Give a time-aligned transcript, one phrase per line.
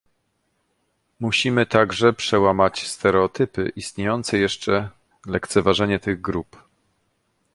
[1.19, 4.89] Musimy także przełamać stereotypy, istniejące jeszcze
[5.25, 6.63] lekceważenie tych grup